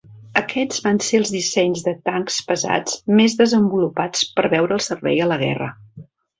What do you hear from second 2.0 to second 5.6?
tancs pesats més desenvolupats per veure el servei a la